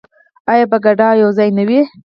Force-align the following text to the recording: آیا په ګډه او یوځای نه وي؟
آیا 0.51 0.65
په 0.71 0.77
ګډه 0.85 1.05
او 1.11 1.17
یوځای 1.23 1.49
نه 1.57 1.63
وي؟ 1.67 1.81